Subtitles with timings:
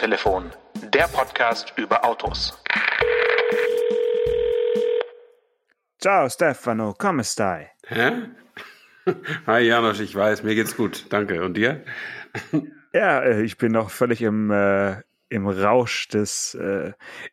[0.00, 0.50] Autotelefon,
[0.94, 2.58] der Podcast über Autos.
[6.00, 7.70] Ciao Stefano, come stai?
[7.86, 8.30] Hä?
[9.46, 11.44] Hi Janosch, ich weiß, mir geht's gut, danke.
[11.44, 11.84] Und dir?
[12.94, 16.92] Ja, äh, ich bin noch völlig im, äh, im Rausch des äh,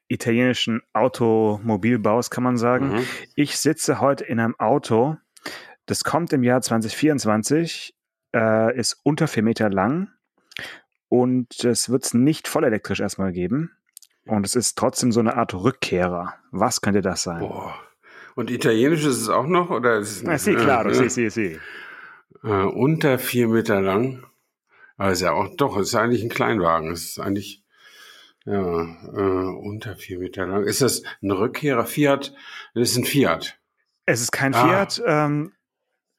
[0.10, 2.98] italienischen Automobilbaus, kann man sagen.
[2.98, 3.06] Mhm.
[3.36, 5.16] Ich sitze heute in einem Auto,
[5.86, 7.96] das kommt im Jahr 2024,
[8.36, 10.10] äh, ist unter vier Meter lang
[11.10, 13.72] und es wird es nicht voll elektrisch erstmal geben.
[14.26, 16.34] Und es ist trotzdem so eine Art Rückkehrer.
[16.52, 17.40] Was könnte das sein?
[17.40, 17.76] Boah.
[18.36, 19.70] Und italienisch ist es auch noch?
[19.70, 21.60] Oder ist es Na, sì, claro, äh, sì, sì,
[22.44, 24.26] Äh, unter vier Meter lang.
[24.98, 26.92] Aber ist ja auch, doch, es ist eigentlich ein Kleinwagen.
[26.92, 27.64] Es ist eigentlich,
[28.46, 30.66] ja, äh, unter vier Meter lang.
[30.66, 32.34] Ist das ein Rückkehrer Fiat?
[32.74, 33.60] Das ist ein Fiat.
[34.06, 34.66] Es ist kein ah.
[34.66, 35.02] Fiat.
[35.06, 35.54] Ähm,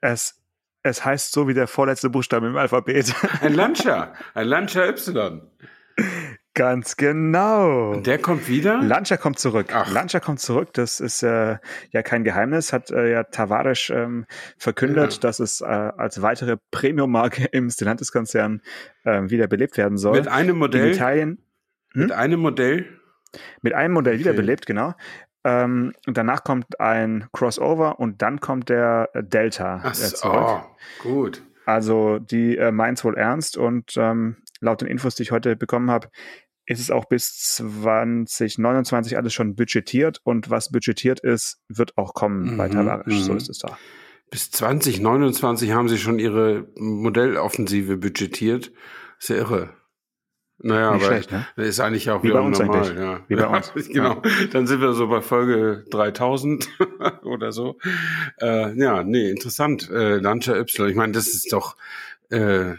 [0.00, 0.40] es,
[0.82, 3.14] es heißt so wie der vorletzte Buchstabe im Alphabet.
[3.40, 4.12] Ein Lancia.
[4.34, 5.42] Ein Lancia Y.
[6.54, 7.92] Ganz genau.
[7.92, 8.82] Und der kommt wieder?
[8.82, 9.68] Lancia kommt zurück.
[9.72, 9.92] Ach.
[9.92, 10.72] Lancia kommt zurück.
[10.72, 11.58] Das ist äh,
[11.92, 12.72] ja kein Geheimnis.
[12.72, 14.26] Hat äh, ja Tavares ähm,
[14.56, 15.20] verkündet, ja.
[15.20, 18.62] dass es äh, als weitere Premium-Marke im Stellantis-Konzern
[19.04, 20.18] äh, wieder belebt werden soll.
[20.18, 20.88] Mit einem Modell?
[20.88, 21.38] In Italien.
[21.92, 22.02] Hm?
[22.02, 22.86] Mit einem Modell?
[23.62, 24.20] Mit einem Modell okay.
[24.24, 24.94] wiederbelebt, genau.
[25.44, 30.46] Ähm, und danach kommt ein Crossover und dann kommt der Delta Ach, äh, zurück.
[30.46, 30.60] Oh,
[31.02, 31.42] gut.
[31.64, 35.90] Also die äh, meint wohl ernst und ähm, laut den Infos, die ich heute bekommen
[35.90, 36.08] habe,
[36.66, 42.52] ist es auch bis 2029 alles schon budgetiert und was budgetiert ist, wird auch kommen
[42.52, 43.24] mhm, bei Tavares.
[43.24, 43.38] So mhm.
[43.38, 43.78] ist es da.
[44.30, 48.72] Bis 2029 haben sie schon ihre Modelloffensive budgetiert.
[49.18, 49.70] Sehr irre.
[50.60, 51.46] Naja, Nicht aber schlecht, ne?
[51.56, 52.78] ist eigentlich auch Wie bei uns normal.
[52.78, 52.98] Eigentlich.
[52.98, 53.20] Ja.
[53.28, 53.72] Wie bei uns.
[53.88, 54.22] genau.
[54.52, 56.68] Dann sind wir so bei Folge 3000
[57.22, 57.78] oder so.
[58.40, 59.88] Äh, ja, nee, interessant.
[59.90, 60.88] Äh, Lancia Y.
[60.88, 61.76] Ich meine, das ist doch
[62.30, 62.74] äh,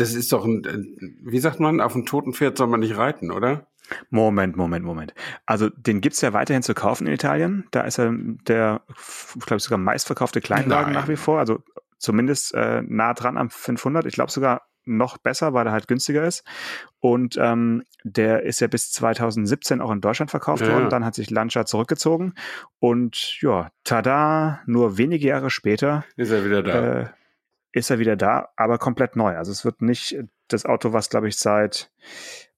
[0.00, 3.30] das ist doch ein, wie sagt man, auf einem toten Pferd soll man nicht reiten,
[3.30, 3.66] oder?
[4.08, 5.14] Moment, Moment, Moment.
[5.46, 7.66] Also den gibt's ja weiterhin zu kaufen in Italien.
[7.70, 8.82] Da ist er der,
[9.36, 11.02] ich glaube sogar meistverkaufte Kleinwagen Nein.
[11.02, 11.38] nach wie vor.
[11.38, 11.62] Also
[11.98, 14.06] zumindest äh, nah dran am 500.
[14.06, 16.44] Ich glaube sogar noch besser, weil er halt günstiger ist.
[16.98, 20.72] Und ähm, der ist ja bis 2017 auch in Deutschland verkauft ja.
[20.72, 20.90] worden.
[20.90, 22.34] Dann hat sich Lancia zurückgezogen.
[22.78, 27.00] Und ja, tada, nur wenige Jahre später ist er wieder da.
[27.00, 27.06] Äh,
[27.72, 29.36] ist er wieder da, aber komplett neu.
[29.36, 30.18] Also es wird nicht
[30.48, 31.90] das Auto, was glaube ich seit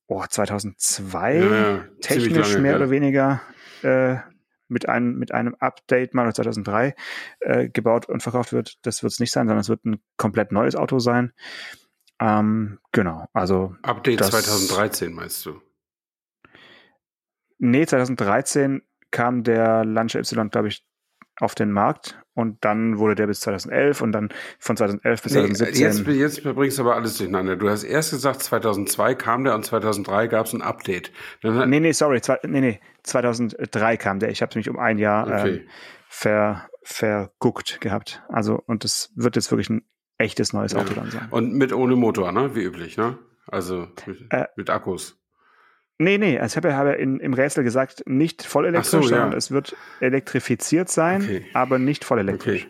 [0.07, 2.77] oh, 2002 ja, technisch lange, mehr ja.
[2.79, 3.43] oder weniger
[3.83, 4.17] äh,
[4.69, 6.95] mit einem, mit einem Update mal 2003
[7.41, 8.79] äh, gebaut und verkauft wird.
[8.83, 11.33] Das wird es nicht sein, sondern es wird ein komplett neues Auto sein.
[12.23, 13.75] Ähm, genau, also.
[13.83, 15.61] Update das, 2013 meinst du?
[17.59, 20.87] Nee, 2013 kam der Lancia Y, glaube ich,
[21.41, 24.29] auf den Markt und dann wurde der bis 2011 und dann
[24.59, 25.83] von 2011 bis nee, 2017.
[26.15, 27.57] Jetzt, jetzt bringst du aber alles durcheinander.
[27.57, 31.11] Du hast erst gesagt, 2002 kam der und 2003 gab es ein Update.
[31.43, 34.31] Dann nee, nee, sorry, zwei, nee, nee, 2003 kam der.
[34.31, 35.49] Ich habe mich um ein Jahr okay.
[35.49, 35.69] ähm,
[36.09, 38.23] ver, verguckt gehabt.
[38.29, 39.83] Also und das wird jetzt wirklich ein
[40.23, 40.95] echtes neues Auto ja.
[40.95, 41.29] dann sein.
[41.31, 42.55] Und mit ohne Motor, ne?
[42.55, 43.19] Wie üblich, ne?
[43.47, 45.19] Also mit, äh, mit Akkus.
[45.99, 49.33] Nee, nee, also ich habe ja in, im Rätsel gesagt, nicht voll elektrisch, so, sondern
[49.33, 49.37] ja.
[49.37, 51.47] es wird elektrifiziert sein, okay.
[51.55, 52.67] aber nicht voll elektrisch.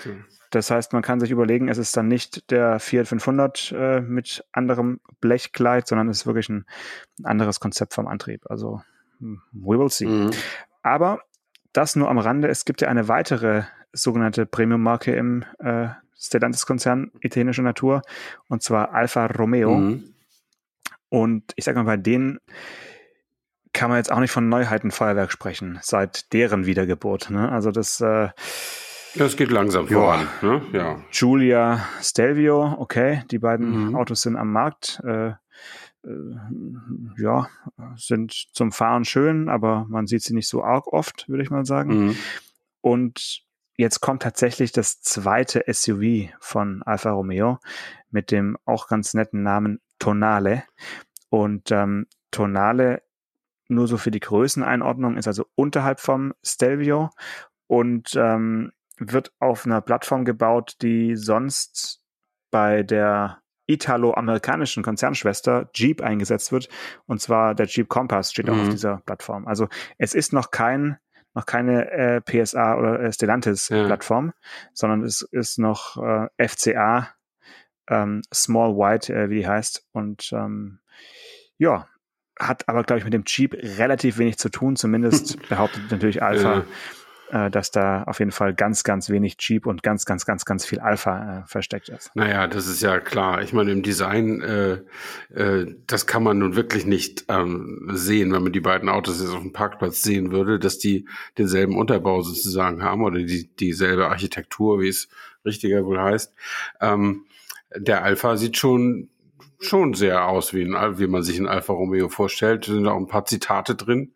[0.00, 0.16] Okay.
[0.50, 4.44] Das heißt, man kann sich überlegen, es ist dann nicht der Fiat 500 äh, mit
[4.52, 6.64] anderem Blechkleid, sondern es ist wirklich ein,
[7.24, 8.42] anderes Konzept vom Antrieb.
[8.48, 8.80] Also,
[9.20, 10.06] we will see.
[10.06, 10.30] Mhm.
[10.82, 11.20] Aber
[11.72, 12.48] das nur am Rande.
[12.48, 15.88] Es gibt ja eine weitere sogenannte Premium-Marke im äh,
[16.18, 18.02] Stellantis-Konzern italienischer Natur,
[18.48, 19.74] und zwar Alfa Romeo.
[19.76, 20.14] Mhm.
[21.08, 22.38] Und ich sage mal, bei denen
[23.72, 27.30] kann man jetzt auch nicht von Neuheitenfeuerwerk sprechen, seit deren Wiedergeburt.
[27.30, 27.50] Ne?
[27.52, 28.28] Also das äh,
[29.16, 30.28] das geht langsam voran.
[30.42, 30.62] Ne?
[30.72, 31.00] Ja.
[31.10, 33.96] Giulia Stelvio, okay, die beiden mhm.
[33.96, 35.00] Autos sind am Markt.
[35.04, 35.34] Äh, äh,
[37.18, 37.48] ja,
[37.96, 41.64] sind zum Fahren schön, aber man sieht sie nicht so arg oft, würde ich mal
[41.64, 42.06] sagen.
[42.06, 42.16] Mhm.
[42.80, 43.45] Und
[43.76, 47.58] jetzt kommt tatsächlich das zweite SUV von Alfa Romeo
[48.10, 50.64] mit dem auch ganz netten Namen Tonale.
[51.28, 53.02] Und ähm, Tonale,
[53.68, 57.10] nur so für die Größeneinordnung, ist also unterhalb vom Stelvio
[57.66, 62.00] und ähm, wird auf einer Plattform gebaut, die sonst
[62.50, 66.68] bei der italo-amerikanischen Konzernschwester Jeep eingesetzt wird.
[67.06, 68.52] Und zwar der Jeep Compass steht mhm.
[68.52, 68.70] auch auf mhm.
[68.70, 69.46] dieser Plattform.
[69.46, 69.68] Also
[69.98, 70.98] es ist noch kein
[71.36, 73.86] noch keine äh, PSA oder äh, Stellantis ja.
[74.72, 77.10] Sondern es ist noch äh, FCA
[77.88, 79.86] ähm, Small White, äh, wie die heißt.
[79.92, 80.80] Und ähm,
[81.58, 81.86] ja,
[82.38, 86.64] hat aber, glaube ich, mit dem Jeep relativ wenig zu tun, zumindest behauptet natürlich Alpha.
[87.30, 90.64] Äh, dass da auf jeden Fall ganz, ganz wenig Jeep und ganz, ganz, ganz, ganz
[90.64, 92.10] viel Alpha äh, versteckt ist.
[92.14, 93.42] Naja, das ist ja klar.
[93.42, 94.78] Ich meine, im Design, äh,
[95.34, 99.32] äh, das kann man nun wirklich nicht ähm, sehen, wenn man die beiden Autos jetzt
[99.32, 101.06] auf dem Parkplatz sehen würde, dass die
[101.38, 105.08] denselben Unterbau sozusagen haben oder die, dieselbe Architektur, wie es
[105.44, 106.32] richtiger wohl heißt.
[106.80, 107.24] Ähm,
[107.74, 109.08] der Alpha sieht schon
[109.58, 112.68] schon sehr aus, wie, ein, wie man sich ein Alfa Romeo vorstellt.
[112.68, 114.12] Da sind auch ein paar Zitate drin.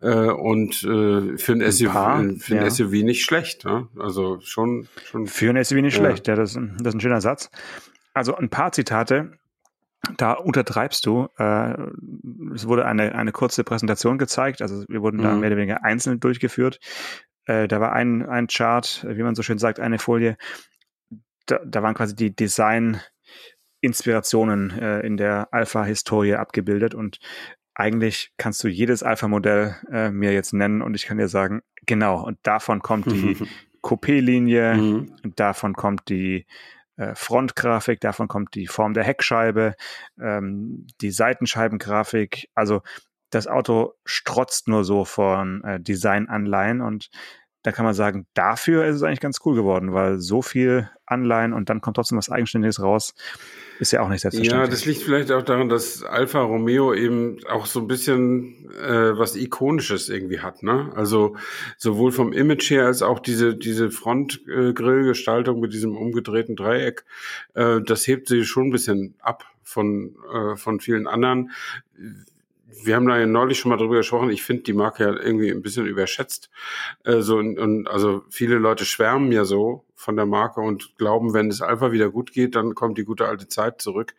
[0.00, 2.70] Äh, und äh, für ein, ein SUV, paar, für ein ja.
[2.70, 3.64] SUV nicht schlecht.
[3.64, 3.88] Ne?
[3.98, 5.26] Also schon, schon.
[5.26, 6.04] Für ein SUV nicht ja.
[6.04, 7.50] schlecht, ja, das, das ist ein schöner Satz.
[8.14, 9.38] Also ein paar Zitate,
[10.16, 11.28] da untertreibst du.
[11.36, 11.74] Äh,
[12.54, 15.22] es wurde eine, eine kurze Präsentation gezeigt, also wir wurden mhm.
[15.22, 16.78] da mehr oder weniger einzeln durchgeführt.
[17.46, 20.36] Äh, da war ein, ein Chart, wie man so schön sagt, eine Folie.
[21.46, 23.00] Da, da waren quasi die Design-
[23.80, 27.20] Inspirationen äh, in der Alpha-Historie abgebildet und
[27.78, 32.20] eigentlich kannst du jedes Alpha-Modell äh, mir jetzt nennen und ich kann dir sagen, genau,
[32.24, 33.36] und davon kommt die
[33.82, 35.12] Coupé-Linie, mhm.
[35.36, 36.44] davon kommt die
[36.96, 39.76] äh, Frontgrafik, davon kommt die Form der Heckscheibe,
[40.20, 42.50] ähm, die Seitenscheibengrafik.
[42.56, 42.82] Also
[43.30, 47.10] das Auto strotzt nur so von äh, Designanleihen und
[47.62, 51.52] da kann man sagen, dafür ist es eigentlich ganz cool geworden, weil so viel Anleihen
[51.52, 53.14] und dann kommt trotzdem was Eigenständiges raus,
[53.80, 54.66] ist ja auch nicht selbstverständlich.
[54.66, 59.18] Ja, das liegt vielleicht auch daran, dass Alfa Romeo eben auch so ein bisschen äh,
[59.18, 60.92] was Ikonisches irgendwie hat, ne?
[60.94, 61.36] Also
[61.76, 67.04] sowohl vom Image her als auch diese diese Frontgrillgestaltung mit diesem umgedrehten Dreieck,
[67.54, 71.50] äh, das hebt sie schon ein bisschen ab von äh, von vielen anderen
[72.84, 74.30] wir haben da ja neulich schon mal drüber gesprochen.
[74.30, 76.50] Ich finde die Marke ja irgendwie ein bisschen überschätzt.
[77.04, 81.34] Äh, so, und, und also viele Leute schwärmen ja so von der Marke und glauben,
[81.34, 84.14] wenn es Alpha wieder gut geht, dann kommt die gute alte Zeit zurück.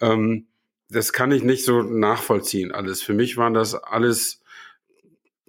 [0.00, 0.46] Ähm,
[0.88, 3.02] das kann ich nicht so nachvollziehen alles.
[3.02, 4.42] Für mich waren das alles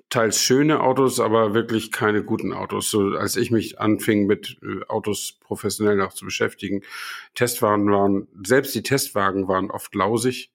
[0.10, 2.92] teils schöne Autos, aber wirklich keine guten Autos.
[2.92, 6.84] So als ich mich anfing mit äh, Autos professionell auch zu beschäftigen,
[7.34, 10.52] Testwagen waren, selbst die Testwagen waren oft lausig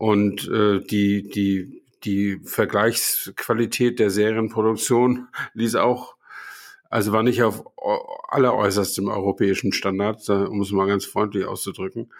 [0.00, 6.16] und äh, die, die, die Vergleichsqualität der Serienproduktion ließ auch,
[6.88, 7.66] also war nicht auf
[8.30, 12.10] alleräußerstem europäischen Standard, um es mal ganz freundlich auszudrücken.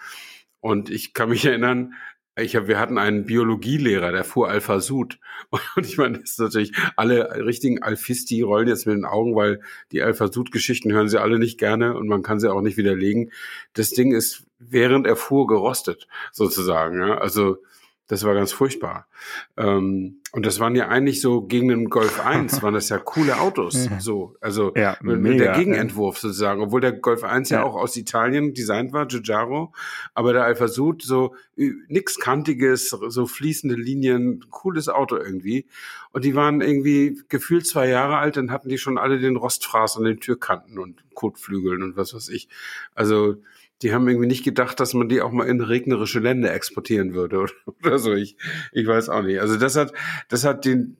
[0.60, 1.94] Und ich kann mich erinnern,
[2.40, 5.18] ich hab, wir hatten einen Biologielehrer, der fuhr Alpha Sud.
[5.76, 9.60] Und ich meine, das ist natürlich, alle richtigen Alphisti rollen jetzt mit den Augen, weil
[9.92, 13.32] die Alpha Sud-Geschichten hören sie alle nicht gerne und man kann sie auch nicht widerlegen.
[13.72, 17.00] Das Ding ist, während er fuhr, gerostet, sozusagen.
[17.00, 17.18] Ja?
[17.18, 17.58] Also
[18.10, 19.06] das war ganz furchtbar.
[19.56, 23.38] Ähm, und das waren ja eigentlich so gegen den Golf 1, waren das ja coole
[23.38, 23.88] Autos.
[24.00, 27.58] So, also ja, mega, der Gegenentwurf sozusagen, obwohl der Golf 1 ja.
[27.58, 27.64] ja.
[27.64, 29.72] auch aus Italien designt war, Giugiaro,
[30.12, 35.66] aber der Alfa Sud so nix kantiges, so fließende Linien, cooles Auto irgendwie.
[36.10, 39.98] Und die waren irgendwie gefühlt zwei Jahre alt, dann hatten die schon alle den Rostfraß
[39.98, 42.48] an den Türkanten und Kotflügeln und was weiß ich.
[42.96, 43.36] Also
[43.82, 47.38] die haben irgendwie nicht gedacht, dass man die auch mal in regnerische Länder exportieren würde
[47.38, 47.52] oder,
[47.84, 48.12] oder so.
[48.12, 48.36] Ich,
[48.72, 49.40] ich weiß auch nicht.
[49.40, 49.92] Also das hat,
[50.28, 50.96] das hat den,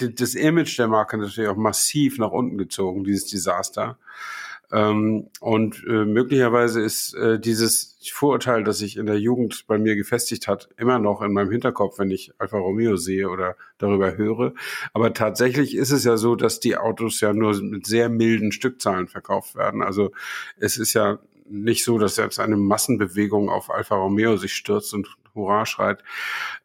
[0.00, 3.98] den, das Image der Marke natürlich auch massiv nach unten gezogen, dieses Desaster.
[4.72, 9.94] Ähm, und äh, möglicherweise ist äh, dieses Vorurteil, das sich in der Jugend bei mir
[9.94, 14.54] gefestigt hat, immer noch in meinem Hinterkopf, wenn ich Alfa Romeo sehe oder darüber höre.
[14.92, 19.06] Aber tatsächlich ist es ja so, dass die Autos ja nur mit sehr milden Stückzahlen
[19.06, 19.82] verkauft werden.
[19.82, 20.12] Also
[20.58, 25.08] es ist ja nicht so, dass jetzt eine Massenbewegung auf Alfa Romeo sich stürzt und
[25.34, 26.02] Hurra schreit.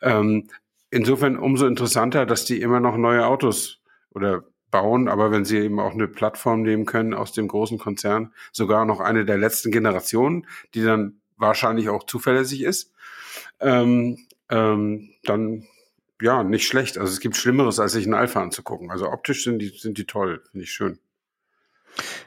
[0.01, 0.49] Ähm,
[0.91, 3.81] insofern umso interessanter, dass die immer noch neue Autos
[4.11, 8.33] oder bauen, aber wenn sie eben auch eine Plattform nehmen können aus dem großen Konzern,
[8.51, 10.45] sogar noch eine der letzten Generationen,
[10.75, 12.93] die dann wahrscheinlich auch zuverlässig ist,
[13.59, 15.67] ähm, ähm, dann
[16.21, 16.97] ja, nicht schlecht.
[16.97, 18.91] Also es gibt Schlimmeres, als sich einen Alpha anzugucken.
[18.91, 20.99] Also optisch sind die, sind die toll, finde ich schön.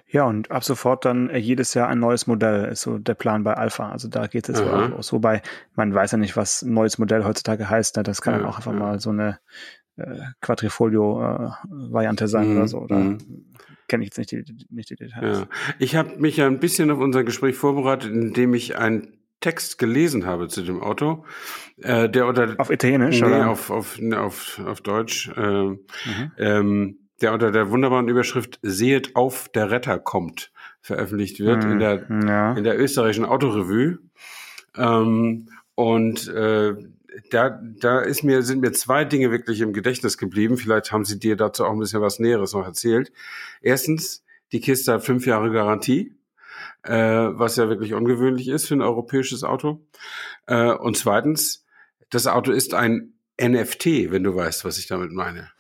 [0.09, 3.45] Ja, und ab sofort dann äh, jedes Jahr ein neues Modell ist so der Plan
[3.45, 3.91] bei Alpha.
[3.91, 5.13] Also da geht es jetzt auch los.
[5.13, 5.43] Wobei
[5.75, 7.97] man weiß ja nicht, was ein neues Modell heutzutage heißt.
[7.97, 8.03] Ne?
[8.03, 9.39] Das kann dann auch einfach mal so eine
[9.97, 12.57] äh, Quadrifolio-Variante äh, sein mhm.
[12.57, 12.79] oder so.
[12.79, 13.19] Oder mhm.
[13.89, 15.41] kenne ich jetzt nicht die, nicht die Details.
[15.41, 15.47] Ja.
[15.79, 20.25] Ich habe mich ja ein bisschen auf unser Gespräch vorbereitet, indem ich einen Text gelesen
[20.25, 21.25] habe zu dem Auto,
[21.79, 25.31] äh, der unter auf Italienisch nee, oder auf auf auf auf Deutsch.
[25.37, 25.81] Äh, mhm.
[26.39, 32.09] ähm, der unter der wunderbaren Überschrift Sehet auf, der Retter kommt veröffentlicht wird in der
[32.09, 32.53] hm, ja.
[32.55, 33.99] in der österreichischen Autorevue.
[34.77, 36.75] Ähm, und äh,
[37.31, 40.57] da, da ist mir, sind mir zwei Dinge wirklich im Gedächtnis geblieben.
[40.57, 43.13] Vielleicht haben sie dir dazu auch ein bisschen was Näheres noch erzählt.
[43.61, 46.15] Erstens, die Kiste hat fünf Jahre Garantie,
[46.83, 49.87] äh, was ja wirklich ungewöhnlich ist für ein europäisches Auto.
[50.47, 51.65] Äh, und zweitens,
[52.11, 55.51] das Auto ist ein NFT, wenn du weißt, was ich damit meine.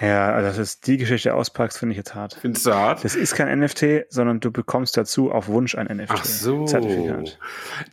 [0.00, 2.36] Ja, also das ist die Geschichte auspackst, finde ich jetzt hart.
[2.40, 3.04] Findest du hart?
[3.04, 6.10] Das ist kein NFT, sondern du bekommst dazu auf Wunsch ein NFT.
[6.10, 6.64] Ach so.
[6.64, 7.38] Zertifikat.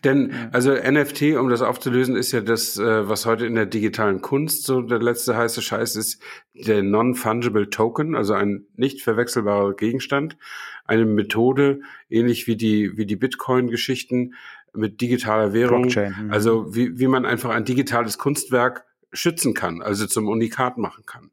[0.03, 0.49] Denn, ja.
[0.51, 4.65] also NFT, um das aufzulösen, ist ja das, äh, was heute in der digitalen Kunst
[4.65, 6.23] so der letzte heiße Scheiß ist,
[6.55, 10.37] der Non-Fungible Token, also ein nicht verwechselbarer Gegenstand.
[10.85, 14.33] Eine Methode, ähnlich wie die, wie die Bitcoin-Geschichten
[14.73, 15.83] mit digitaler Währung.
[15.83, 16.15] Blockchain.
[16.25, 16.31] Mhm.
[16.31, 21.31] Also wie, wie man einfach ein digitales Kunstwerk schützen kann, also zum Unikat machen kann.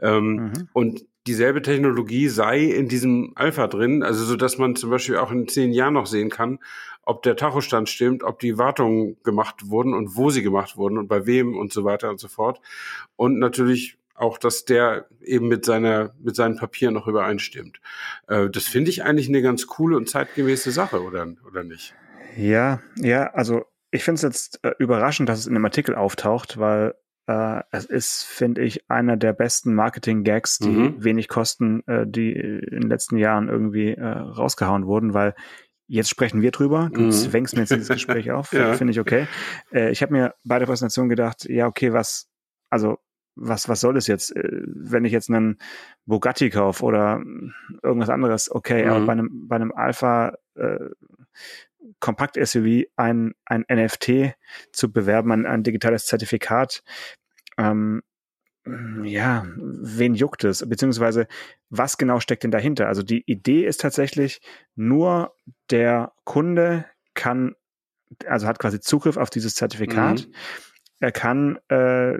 [0.00, 0.68] Ähm, mhm.
[0.72, 5.30] Und dieselbe Technologie sei in diesem Alpha drin, also so dass man zum Beispiel auch
[5.30, 6.58] in zehn Jahren noch sehen kann,
[7.02, 11.08] ob der Tachostand stimmt, ob die Wartungen gemacht wurden und wo sie gemacht wurden und
[11.08, 12.60] bei wem und so weiter und so fort.
[13.16, 17.80] Und natürlich auch, dass der eben mit seiner mit seinen Papieren noch übereinstimmt.
[18.26, 21.94] Äh, das finde ich eigentlich eine ganz coole und zeitgemäße Sache, oder oder nicht?
[22.36, 26.58] Ja, ja, also ich finde es jetzt äh, überraschend, dass es in dem Artikel auftaucht,
[26.58, 26.94] weil
[27.28, 31.04] äh, es ist, finde ich, einer der besten Marketing-Gags, die mhm.
[31.04, 35.34] wenig kosten, äh, die in den letzten Jahren irgendwie äh, rausgehauen wurden, weil
[35.86, 36.90] jetzt sprechen wir drüber.
[36.92, 37.12] Du mhm.
[37.12, 38.72] zwängst mir jetzt dieses Gespräch auf, ja.
[38.72, 39.26] finde ich okay.
[39.72, 42.30] Äh, ich habe mir bei der Präsentation gedacht, ja, okay, was,
[42.70, 42.96] also
[43.34, 44.34] was, was soll das jetzt?
[44.34, 45.58] Äh, wenn ich jetzt einen
[46.06, 47.22] Bugatti kaufe oder
[47.82, 48.90] irgendwas anderes, okay, mhm.
[48.90, 50.78] aber bei einem, bei einem Alpha äh,
[52.00, 54.34] Kompakt-SUV ein, ein NFT
[54.72, 56.82] zu bewerben, ein, ein digitales Zertifikat,
[57.58, 58.02] ähm,
[59.04, 60.66] ja, wen juckt es?
[60.68, 61.26] Beziehungsweise,
[61.70, 62.88] was genau steckt denn dahinter?
[62.88, 64.40] Also die Idee ist tatsächlich,
[64.74, 65.34] nur
[65.70, 66.84] der Kunde
[67.14, 67.54] kann,
[68.26, 70.26] also hat quasi Zugriff auf dieses Zertifikat.
[70.26, 70.34] Mhm.
[71.00, 72.18] Er kann äh,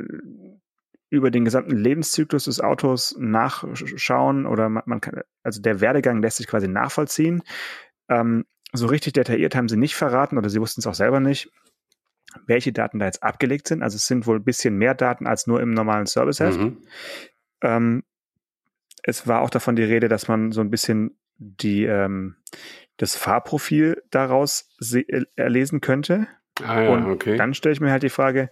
[1.11, 6.37] über den gesamten Lebenszyklus des Autos nachschauen oder man, man, kann, also der Werdegang lässt
[6.39, 7.43] sich quasi nachvollziehen.
[8.09, 11.51] Ähm, so richtig detailliert haben sie nicht verraten oder sie wussten es auch selber nicht,
[12.47, 13.83] welche Daten da jetzt abgelegt sind.
[13.83, 16.59] Also es sind wohl ein bisschen mehr Daten als nur im normalen Serviceheft.
[16.59, 16.79] Mhm.
[17.63, 18.03] Ähm,
[19.03, 22.37] es war auch davon die Rede, dass man so ein bisschen die, ähm,
[22.97, 24.77] das Fahrprofil daraus
[25.37, 26.27] erlesen könnte.
[26.63, 27.37] Ah ja, Und okay.
[27.37, 28.51] dann stelle ich mir halt die Frage,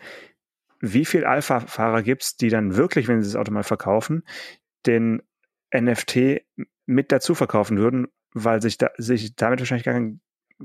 [0.81, 4.23] wie viel Alpha-Fahrer gibt es, die dann wirklich, wenn sie das Auto mal verkaufen,
[4.87, 5.23] den
[5.75, 6.43] NFT
[6.87, 10.21] mit dazu verkaufen würden, weil sich, da, sich damit wahrscheinlich gar kein,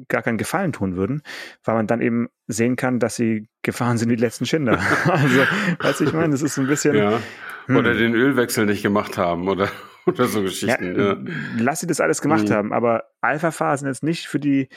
[0.08, 1.22] gar keinen Gefallen tun würden,
[1.64, 4.80] weil man dann eben sehen kann, dass sie gefahren sind wie die letzten Schinder.
[5.06, 5.42] also,
[5.80, 6.96] weißt du, ich meine, das ist so ein bisschen.
[6.96, 7.20] Ja.
[7.66, 7.76] Hm.
[7.76, 9.70] Oder den Ölwechsel nicht gemacht haben oder,
[10.06, 10.96] oder so Geschichten.
[10.98, 11.18] Ja, ja.
[11.58, 12.54] Lass sie das alles gemacht mhm.
[12.54, 14.70] haben, aber Alpha-Fahrer sind jetzt nicht für die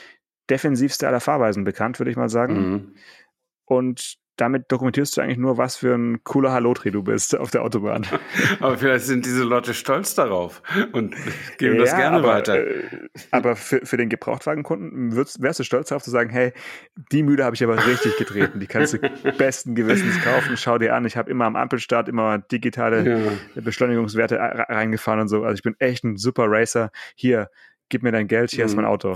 [0.49, 2.71] defensivste aller Fahrweisen bekannt, würde ich mal sagen.
[2.71, 2.95] Mhm.
[3.65, 7.63] Und damit dokumentierst du eigentlich nur, was für ein cooler Hallotri du bist auf der
[7.63, 8.05] Autobahn.
[8.59, 10.61] aber vielleicht sind diese Leute stolz darauf
[10.91, 11.15] und
[11.57, 12.67] geben ja, das gerne aber, weiter.
[12.67, 12.83] Äh,
[13.31, 16.53] aber für, für den Gebrauchtwagenkunden würdest, wärst du stolz darauf zu sagen, hey,
[17.11, 18.59] die Mühle habe ich aber richtig getreten.
[18.59, 18.99] Die kannst du
[19.37, 20.57] besten Gewissens kaufen.
[20.57, 23.61] Schau dir an, ich habe immer am Ampelstart immer digitale ja.
[23.61, 25.43] Beschleunigungswerte reingefahren und so.
[25.43, 26.91] Also ich bin echt ein super Racer.
[27.15, 27.49] Hier,
[27.89, 28.91] gib mir dein Geld, hier ist mein mhm.
[28.91, 29.13] Auto.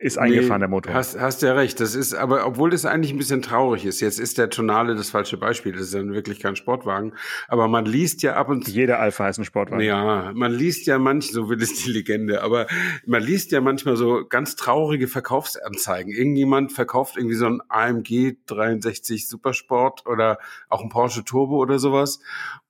[0.00, 0.94] Ist eingefahren, nee, der Motor.
[0.94, 1.80] Hast, hast ja recht.
[1.80, 5.10] Das ist, aber obwohl das eigentlich ein bisschen traurig ist, jetzt ist der Tonale das
[5.10, 5.72] falsche Beispiel.
[5.72, 7.14] Das ist dann wirklich kein Sportwagen.
[7.48, 8.70] Aber man liest ja ab und zu.
[8.70, 9.82] Jeder Alpha ist ein Sportwagen.
[9.82, 12.68] Ja, man liest ja manch, so will es die Legende, aber
[13.06, 16.12] man liest ja manchmal so ganz traurige Verkaufsanzeigen.
[16.12, 20.38] Irgendjemand verkauft irgendwie so ein AMG 63 Supersport oder
[20.68, 22.20] auch ein Porsche Turbo oder sowas.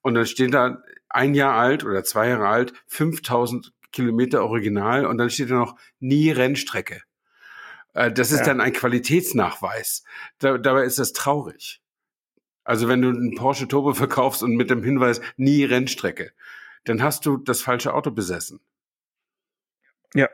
[0.01, 5.19] Und dann steht da ein Jahr alt oder zwei Jahre alt, 5000 Kilometer Original und
[5.19, 7.03] dann steht da noch nie Rennstrecke.
[7.95, 8.47] Äh, das ist ja.
[8.47, 10.05] dann ein Qualitätsnachweis.
[10.39, 11.81] Da, dabei ist das traurig.
[12.65, 16.33] Also wenn du einen Porsche Turbo verkaufst und mit dem Hinweis nie Rennstrecke,
[16.85, 18.61] dann hast du das falsche Auto besessen.
[20.15, 20.29] Ja,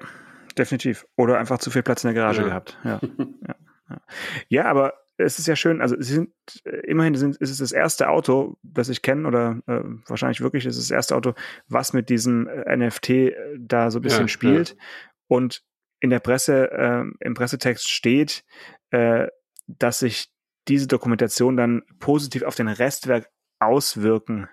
[0.59, 1.07] definitiv.
[1.17, 2.49] Oder einfach zu viel Platz in der Garage ja.
[2.49, 2.79] gehabt.
[2.85, 3.01] Ja.
[3.47, 3.57] ja.
[3.89, 4.01] ja.
[4.49, 6.31] ja aber es ist ja schön, also sie sind
[6.85, 10.77] immerhin sind, ist es das erste Auto, das ich kenne, oder äh, wahrscheinlich wirklich ist
[10.77, 11.35] es das erste Auto,
[11.69, 14.71] was mit diesem äh, NFT äh, da so ein bisschen ja, spielt.
[14.71, 14.77] Ja.
[15.29, 15.63] Und
[16.01, 18.45] in der Presse, äh, im Pressetext steht,
[18.91, 19.29] äh,
[19.67, 20.31] dass sich
[20.69, 24.49] diese Dokumentation dann positiv auf den Restwerk auswirken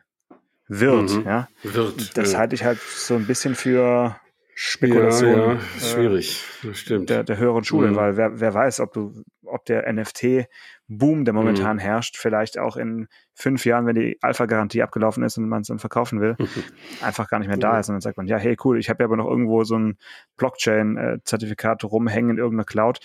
[0.67, 1.11] wird.
[1.11, 1.25] Mhm.
[1.25, 1.49] Ja?
[1.63, 2.17] Wird.
[2.17, 2.39] Das ja.
[2.39, 4.15] halte ich halt so ein bisschen für
[4.53, 5.39] Spekulation.
[5.39, 7.09] Ja, ja, schwierig, das stimmt.
[7.09, 7.95] Der, der höheren Schule, mhm.
[7.95, 11.81] weil wer, wer weiß, ob du, ob der NFT-Boom, der momentan mhm.
[11.81, 15.79] herrscht, vielleicht auch in fünf Jahren, wenn die Alpha-Garantie abgelaufen ist und man es dann
[15.79, 16.35] verkaufen will,
[17.01, 17.89] einfach gar nicht mehr da ist.
[17.89, 19.97] Und dann sagt man, ja, hey, cool, ich habe ja aber noch irgendwo so ein
[20.37, 22.99] Blockchain-Zertifikat rumhängen in irgendeiner Cloud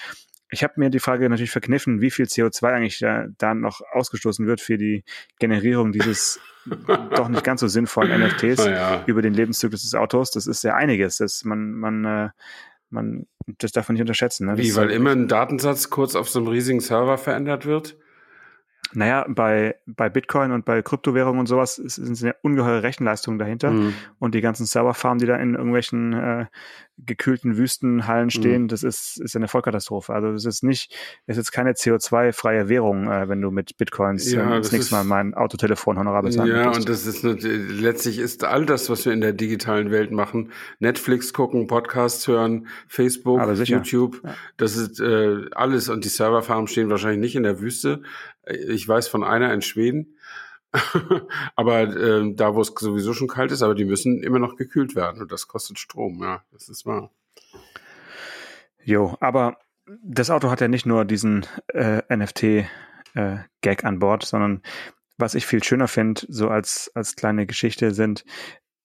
[0.51, 4.47] ich habe mir die Frage natürlich verkniffen, wie viel CO2 eigentlich da, da noch ausgestoßen
[4.47, 5.05] wird für die
[5.39, 6.41] Generierung dieses
[7.15, 9.03] doch nicht ganz so sinnvollen NFTs ja.
[9.07, 10.31] über den Lebenszyklus des Autos.
[10.31, 11.19] Das ist ja einiges.
[11.19, 12.29] Das man, man, äh,
[12.91, 13.27] man,
[13.59, 14.47] das darf man nicht unterschätzen.
[14.47, 14.57] Ne?
[14.57, 17.97] Wie, weil immer ein Datensatz kurz auf so einem riesigen Server verändert wird?
[18.93, 23.71] Naja, bei, bei Bitcoin und bei Kryptowährungen und sowas sind eine ungeheure Rechenleistungen dahinter.
[23.71, 23.95] Mhm.
[24.19, 26.47] Und die ganzen Serverfarmen, die da in irgendwelchen äh,
[26.99, 28.69] gekühlten Wüstenhallen stehen, mhm.
[28.69, 30.15] das ist, ist eine Vollkatastrophe.
[30.15, 34.47] Also das ist nicht, es ist keine CO2-freie Währung, äh, wenn du mit Bitcoins ja,
[34.47, 38.45] äh, das, das nächste Mal mein Autotelefon honorabel zahlen Ja, und das ist letztlich ist
[38.45, 44.21] all das, was wir in der digitalen Welt machen, Netflix gucken, Podcasts hören, Facebook, YouTube,
[44.25, 44.35] ja.
[44.57, 48.03] das ist äh, alles und die Serverfarmen stehen wahrscheinlich nicht in der Wüste.
[48.47, 50.17] Ich weiß von einer in Schweden,
[51.57, 54.95] aber äh, da, wo es sowieso schon kalt ist, aber die müssen immer noch gekühlt
[54.95, 57.11] werden und das kostet Strom, ja, das ist wahr.
[58.83, 59.59] Jo, aber
[60.03, 64.63] das Auto hat ja nicht nur diesen äh, NFT-Gag äh, an Bord, sondern
[65.19, 68.25] was ich viel schöner finde, so als, als kleine Geschichte sind,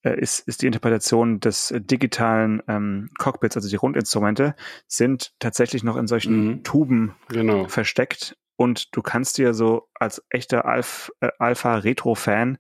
[0.04, 4.56] äh, ist, ist die Interpretation des digitalen ähm, Cockpits, also die Rundinstrumente,
[4.88, 6.64] sind tatsächlich noch in solchen mhm.
[6.64, 7.68] Tuben genau.
[7.68, 12.60] versteckt und du kannst dir so als echter Alf, äh, Alpha-Retro-Fan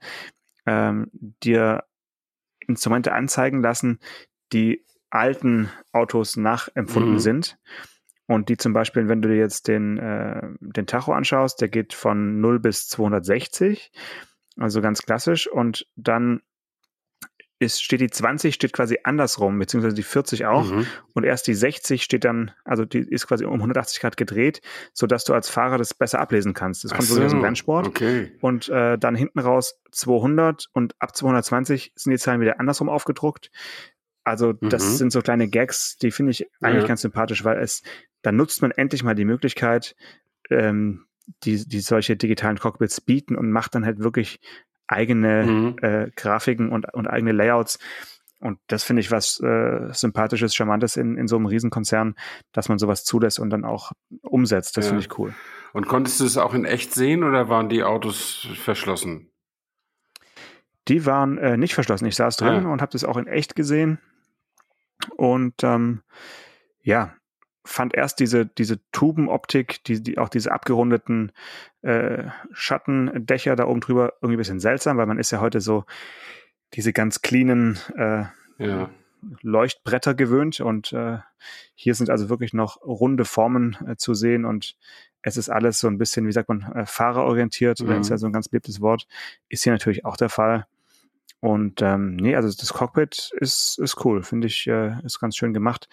[0.66, 1.84] ähm, dir
[2.68, 4.00] Instrumente anzeigen lassen,
[4.52, 7.20] die alten Autos nachempfunden mhm.
[7.20, 7.60] sind.
[8.26, 11.94] Und die zum Beispiel, wenn du dir jetzt den, äh, den Tacho anschaust, der geht
[11.94, 13.92] von 0 bis 260,
[14.58, 15.46] also ganz klassisch.
[15.46, 16.42] Und dann
[17.62, 20.66] ist, steht die 20 steht quasi andersrum, beziehungsweise die 40 auch.
[20.66, 20.88] Mhm.
[21.14, 24.62] Und erst die 60 steht dann, also die ist quasi um 180 Grad gedreht,
[24.94, 26.84] sodass du als Fahrer das besser ablesen kannst.
[26.84, 27.88] Das kommt so, aus dem Rennsport.
[27.88, 28.32] Okay.
[28.42, 33.52] Und äh, dann hinten raus 200 und ab 220 sind die Zahlen wieder andersrum aufgedruckt.
[34.24, 34.96] Also das mhm.
[34.96, 36.88] sind so kleine Gags, die finde ich eigentlich ja.
[36.88, 37.84] ganz sympathisch, weil es,
[38.24, 39.96] da nutzt man endlich mal die Möglichkeit,
[40.50, 41.06] ähm,
[41.44, 44.40] die, die solche digitalen Cockpits bieten und macht dann halt wirklich
[44.92, 45.76] eigene mhm.
[45.82, 47.80] äh, Grafiken und, und eigene Layouts.
[48.40, 52.16] Und das finde ich was äh, Sympathisches, Charmantes in, in so einem Riesenkonzern,
[52.52, 54.78] dass man sowas zulässt und dann auch umsetzt.
[54.78, 54.90] Das ja.
[54.90, 55.34] finde ich cool.
[55.74, 59.32] Und konntest du es auch in echt sehen oder waren die Autos verschlossen?
[60.88, 62.08] Die waren äh, nicht verschlossen.
[62.08, 62.70] Ich saß drin ja.
[62.70, 64.00] und habe das auch in echt gesehen.
[65.16, 66.02] Und ähm,
[66.82, 67.14] ja,
[67.64, 71.32] fand erst diese, diese Tubenoptik, die, die, auch diese abgerundeten
[71.82, 75.86] äh, Schattendächer da oben drüber irgendwie ein bisschen seltsam, weil man ist ja heute so
[76.74, 78.24] diese ganz cleanen äh,
[78.58, 78.90] ja.
[79.42, 81.20] Leuchtbretter gewöhnt und äh,
[81.76, 84.76] hier sind also wirklich noch runde Formen äh, zu sehen und
[85.22, 87.92] es ist alles so ein bisschen, wie sagt man, äh, fahrerorientiert, mhm.
[87.92, 89.08] ist ja so ein ganz beliebtes Wort,
[89.50, 90.66] ist hier natürlich auch der Fall.
[91.40, 95.54] Und ähm, nee, also das Cockpit ist, ist cool, finde ich, äh, ist ganz schön
[95.54, 95.90] gemacht.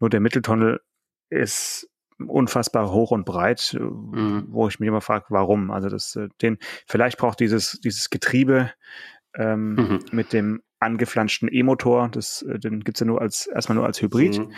[0.00, 0.80] Nur der Mitteltunnel
[1.30, 1.88] ist
[2.26, 4.46] unfassbar hoch und breit, mhm.
[4.48, 5.70] wo ich mich immer frage, warum.
[5.70, 8.72] Also das, äh, den, vielleicht braucht dieses, dieses Getriebe
[9.34, 10.04] ähm, mhm.
[10.10, 14.38] mit dem angeflanschten E-Motor, das, äh, den gibt's ja nur als, erstmal nur als Hybrid.
[14.38, 14.52] Mhm.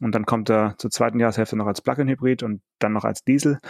[0.00, 3.60] Und dann kommt er zur zweiten Jahreshälfte noch als Plug-in-Hybrid und dann noch als Diesel.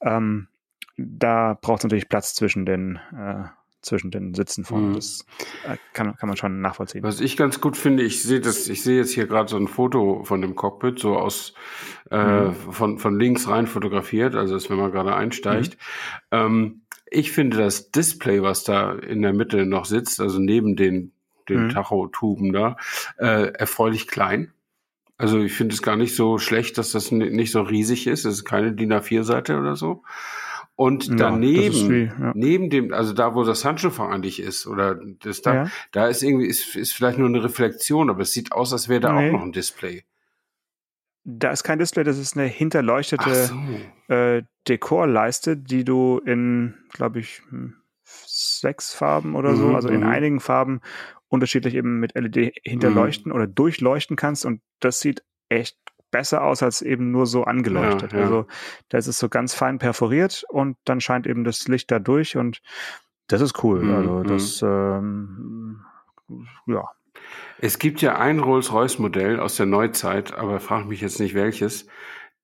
[0.00, 0.48] Ähm,
[0.96, 3.44] da braucht es natürlich Platz zwischen den äh,
[3.86, 4.90] zwischen den Sitzen von.
[4.90, 4.94] Mhm.
[4.94, 5.24] Das
[5.66, 7.02] äh, kann, kann man schon nachvollziehen.
[7.02, 9.68] Was ich ganz gut finde, ich sehe das, ich sehe jetzt hier gerade so ein
[9.68, 11.54] Foto von dem Cockpit, so aus
[12.10, 12.54] äh, mhm.
[12.54, 15.78] von, von links rein fotografiert, also dass wenn man gerade einsteigt.
[16.30, 16.38] Mhm.
[16.38, 21.12] Ähm, ich finde das Display, was da in der Mitte noch sitzt, also neben den,
[21.48, 21.70] den mhm.
[21.70, 22.76] Tachotuben da,
[23.18, 24.52] äh, erfreulich klein.
[25.18, 28.26] Also ich finde es gar nicht so schlecht, dass das nicht so riesig ist.
[28.26, 30.02] Es ist keine DIN A4-Seite oder so.
[30.76, 32.32] Und daneben, ja, wie, ja.
[32.34, 35.70] neben dem, also da, wo das Handschuhfach eigentlich ist, oder das da, ja.
[35.92, 39.00] da ist irgendwie, ist, ist vielleicht nur eine Reflexion, aber es sieht aus, als wäre
[39.00, 39.28] da nee.
[39.28, 40.04] auch noch ein Display.
[41.24, 44.14] Da ist kein Display, das ist eine hinterleuchtete so.
[44.14, 50.00] äh, Dekorleiste, die du in, glaube ich, hm, sechs Farben oder so, mhm, also in
[50.00, 50.08] mhm.
[50.08, 50.82] einigen Farben
[51.28, 53.36] unterschiedlich eben mit LED hinterleuchten mhm.
[53.36, 55.78] oder durchleuchten kannst und das sieht echt
[56.16, 58.12] besser aus als eben nur so angeleuchtet.
[58.12, 58.24] Ja, ja.
[58.24, 58.46] Also
[58.88, 62.62] da ist so ganz fein perforiert und dann scheint eben das Licht da durch und
[63.28, 63.82] das ist cool.
[63.82, 63.94] Mhm.
[63.94, 65.80] Also das, ähm,
[66.66, 66.84] ja.
[67.58, 71.86] Es gibt ja ein Rolls-Royce-Modell aus der Neuzeit, aber frag mich jetzt nicht welches.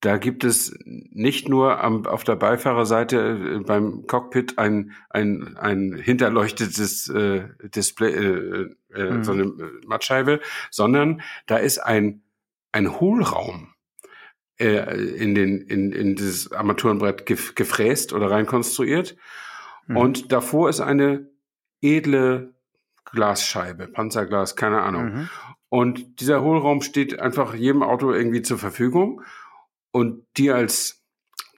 [0.00, 5.94] Da gibt es nicht nur am, auf der Beifahrerseite äh, beim Cockpit ein, ein, ein
[5.94, 9.24] hinterleuchtetes äh, Display, äh, äh, mhm.
[9.24, 9.52] so eine
[9.86, 12.22] Mattscheibe, sondern da ist ein
[12.72, 13.74] ein Hohlraum
[14.58, 19.16] äh, in, den, in, in dieses Armaturenbrett gef gefräst oder reinkonstruiert.
[19.86, 19.96] Mhm.
[19.96, 21.30] Und davor ist eine
[21.80, 22.54] edle
[23.04, 25.04] Glasscheibe, Panzerglas, keine Ahnung.
[25.04, 25.28] Mhm.
[25.68, 29.22] Und dieser Hohlraum steht einfach jedem Auto irgendwie zur Verfügung.
[29.90, 31.02] Und dir als,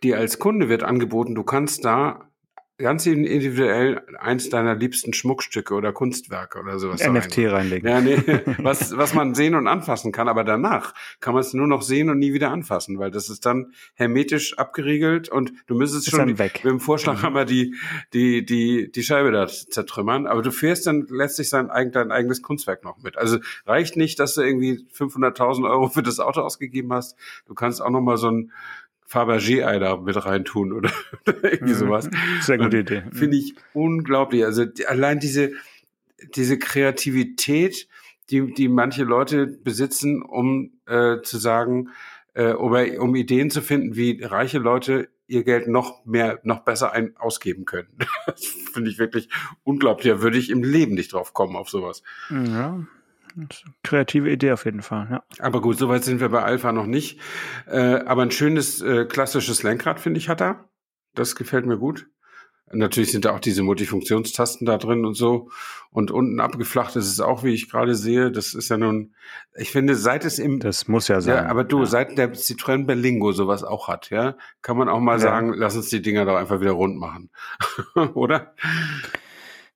[0.03, 2.31] dir als Kunde wird angeboten, du kannst da
[2.77, 7.07] ganz individuell eins deiner liebsten Schmuckstücke oder Kunstwerke oder sowas.
[7.07, 7.49] NFT rein.
[7.49, 7.89] reinlegen.
[7.89, 8.17] Ja, nee,
[8.59, 12.11] was, was man sehen und anfassen kann, aber danach kann man es nur noch sehen
[12.11, 16.27] und nie wieder anfassen, weil das ist dann hermetisch abgeriegelt und du müsstest ist schon
[16.27, 16.63] die, weg.
[16.65, 17.49] mit dem Vorschlaghammer mhm.
[17.49, 17.75] die,
[18.13, 22.83] die, die, die Scheibe da zertrümmern, aber du fährst dann letztlich sein, dein eigenes Kunstwerk
[22.83, 23.17] noch mit.
[23.17, 27.17] Also reicht nicht, dass du irgendwie 500.000 Euro für das Auto ausgegeben hast.
[27.47, 28.51] Du kannst auch noch mal so ein
[29.07, 30.91] Fabergé-Ei da mit reintun oder,
[31.27, 31.79] oder irgendwie mhm.
[31.79, 32.11] sowas.
[32.41, 33.03] Sehr gute Idee.
[33.03, 33.13] Mhm.
[33.13, 34.45] Finde ich unglaublich.
[34.45, 35.53] Also die, allein diese,
[36.35, 37.89] diese Kreativität,
[38.31, 41.91] die, die manche Leute besitzen, um äh, zu sagen,
[42.35, 46.93] äh, oder um Ideen zu finden, wie reiche Leute ihr Geld noch mehr, noch besser
[46.93, 47.89] ein, ausgeben können.
[48.27, 49.29] Das finde ich wirklich
[49.63, 50.13] unglaublich.
[50.13, 52.03] Da würde ich im Leben nicht drauf kommen auf sowas.
[52.31, 52.85] Ja,
[53.83, 55.23] Kreative Idee auf jeden Fall, ja.
[55.39, 57.21] Aber gut, soweit sind wir bei Alpha noch nicht.
[57.67, 60.69] Äh, aber ein schönes äh, klassisches Lenkrad, finde ich, hat er.
[61.15, 62.07] Das gefällt mir gut.
[62.73, 65.51] Natürlich sind da auch diese Multifunktionstasten da drin und so.
[65.91, 68.33] Und unten abgeflacht ist es auch, wie ich gerade sehe.
[68.33, 69.15] Das ist ja nun,
[69.55, 70.61] ich finde, seit es im.
[70.61, 71.45] Das muss ja sein.
[71.45, 71.87] Ja, aber du, ja.
[71.87, 75.19] seit der Citroën Berlingo sowas auch hat, ja, kann man auch mal ja.
[75.19, 77.31] sagen, lass uns die Dinger doch einfach wieder rund machen.
[78.15, 78.55] Oder?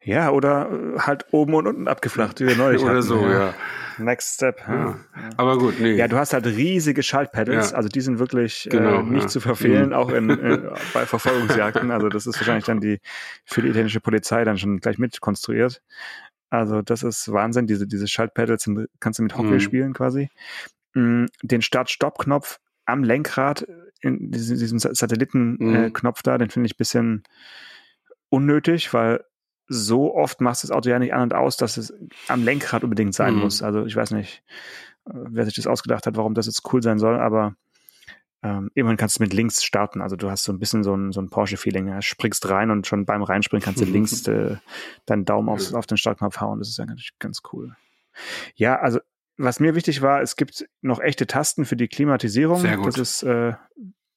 [0.03, 3.03] Ja, oder äh, halt oben und unten abgeflacht, wie wir neulich Oder hatten.
[3.03, 3.49] so, ja.
[3.49, 3.55] ja.
[3.99, 4.61] Next Step.
[4.67, 4.75] Ja.
[4.75, 4.99] Ja.
[5.37, 5.95] Aber gut, nee.
[5.95, 9.41] Ja, du hast halt riesige Schaltpedals, also die sind wirklich äh, genau, äh, nicht zu
[9.41, 9.93] verfehlen, mhm.
[9.95, 11.91] auch in, äh, bei Verfolgungsjagden.
[11.91, 13.01] Also das ist wahrscheinlich dann die
[13.45, 15.83] für die italienische Polizei dann schon gleich mitkonstruiert.
[16.51, 17.67] Also das ist Wahnsinn.
[17.67, 19.61] Diese, diese Schaltpedals sind, kannst du mit Hockey mhm.
[19.61, 20.31] spielen quasi.
[20.95, 23.67] Mm, den Start-Stopp-Knopf am Lenkrad,
[24.01, 26.23] in diesem, diesem Satellitenknopf mhm.
[26.25, 27.25] da, den finde ich bisschen
[28.31, 29.25] unnötig, weil
[29.69, 31.93] so oft machst du das Auto ja nicht an und aus, dass es
[32.27, 33.41] am Lenkrad unbedingt sein mhm.
[33.41, 33.63] muss.
[33.63, 34.43] Also ich weiß nicht,
[35.07, 37.55] äh, wer sich das ausgedacht hat, warum das jetzt cool sein soll, aber
[38.43, 40.01] ähm, immerhin kannst du mit links starten.
[40.01, 41.89] Also du hast so ein bisschen so ein, so ein Porsche-Feeling.
[41.89, 42.01] Ja.
[42.01, 44.57] Springst rein und schon beim Reinspringen kannst du links äh,
[45.07, 46.59] deinen Daumen aufs, auf den Startknopf hauen.
[46.61, 47.77] Das ist ja ganz, ganz cool.
[48.55, 49.01] Ja, also
[49.37, 52.61] was mir wichtig war, es gibt noch echte Tasten für die Klimatisierung.
[52.61, 52.89] Sehr gut.
[52.89, 53.55] Das ist, äh,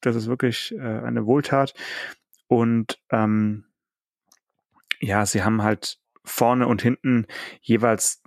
[0.01, 1.73] das ist wirklich äh, eine Wohltat.
[2.47, 3.65] Und ähm,
[4.99, 7.25] ja, sie haben halt vorne und hinten
[7.61, 8.21] jeweils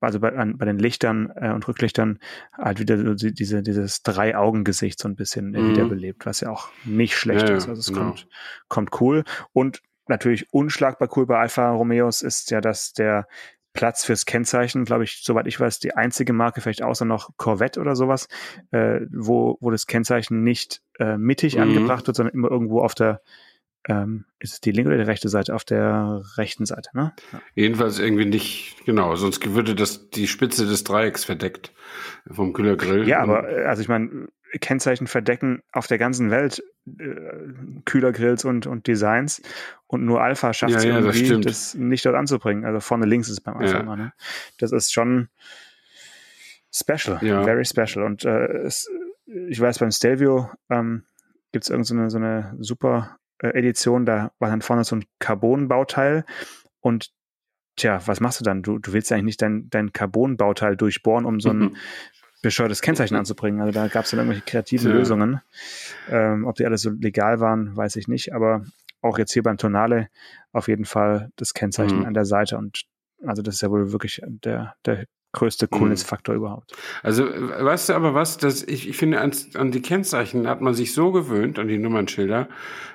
[0.00, 2.18] also bei, an, bei den Lichtern äh, und Rücklichtern
[2.56, 5.70] halt wieder so diese, dieses Drei-Augen-Gesicht so ein bisschen äh, mhm.
[5.70, 7.68] wiederbelebt, was ja auch nicht schlecht ja, ist.
[7.68, 8.06] Also es genau.
[8.06, 8.28] kommt,
[8.68, 9.24] kommt cool.
[9.52, 13.26] Und natürlich unschlagbar cool bei Alfa Romeos ist ja, dass der
[13.72, 17.80] Platz fürs Kennzeichen, glaube ich, soweit ich weiß, die einzige Marke, vielleicht außer noch Corvette
[17.80, 18.28] oder sowas,
[18.70, 21.62] äh, wo, wo das Kennzeichen nicht äh, mittig mhm.
[21.62, 23.22] angebracht wird, sondern immer irgendwo auf der
[23.88, 25.54] ähm, ist es die linke oder die rechte Seite?
[25.54, 27.12] Auf der rechten Seite, ne?
[27.32, 27.42] Ja.
[27.54, 31.72] Jedenfalls irgendwie nicht, genau, sonst würde das die Spitze des Dreiecks verdeckt
[32.30, 33.08] vom Kühlergrill.
[33.08, 34.28] Ja, aber äh, also ich meine,
[34.60, 37.14] Kennzeichen verdecken auf der ganzen Welt äh,
[37.84, 39.42] Kühlergrills und, und Designs
[39.86, 42.64] und nur Alpha schafft es ja, ja, irgendwie, das, das, nicht dort anzubringen.
[42.64, 44.12] Also vorne links ist es beim Alpha immer, ne?
[44.58, 45.28] Das ist schon
[46.72, 48.04] special, very special.
[48.04, 48.88] Und äh, es,
[49.48, 51.04] ich weiß, beim Stelvio ähm,
[51.52, 56.24] gibt es irgendeine so eine super Edition, da war dann vorne so ein Carbon-Bauteil
[56.80, 57.12] und
[57.76, 58.62] tja, was machst du dann?
[58.62, 61.76] Du, du willst eigentlich nicht dein, dein Carbon-Bauteil durchbohren, um so ein mhm.
[62.42, 63.60] bescheuertes Kennzeichen anzubringen.
[63.60, 64.96] Also da gab es dann irgendwelche kreativen ja.
[64.96, 65.40] Lösungen.
[66.08, 68.64] Ähm, ob die alle so legal waren, weiß ich nicht, aber
[69.00, 70.08] auch jetzt hier beim Tonale
[70.52, 72.06] auf jeden Fall das Kennzeichen mhm.
[72.06, 72.84] an der Seite und
[73.24, 75.78] also das ist ja wohl wirklich der, der größte mhm.
[75.78, 76.72] Coolness-Faktor überhaupt.
[77.02, 80.74] Also, weißt du aber was, dass ich, ich finde, an, an die Kennzeichen hat man
[80.74, 82.48] sich so gewöhnt, an die Nummernschilder.